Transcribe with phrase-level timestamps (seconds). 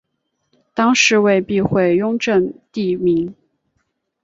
[0.73, 3.35] 当是为避讳雍正帝名。